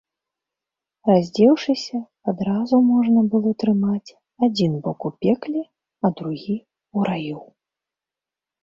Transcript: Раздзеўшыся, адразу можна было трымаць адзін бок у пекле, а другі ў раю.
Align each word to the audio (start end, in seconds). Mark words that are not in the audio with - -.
Раздзеўшыся, 1.09 1.97
адразу 2.33 2.75
можна 2.93 3.19
было 3.35 3.49
трымаць 3.65 4.15
адзін 4.49 4.71
бок 4.87 4.99
у 5.11 5.13
пекле, 5.29 5.61
а 6.03 6.13
другі 6.17 6.57
ў 6.59 6.99
раю. 7.13 7.39